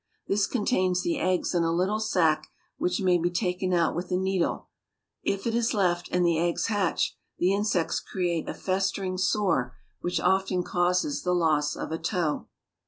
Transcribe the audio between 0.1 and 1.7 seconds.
This contains the eggs in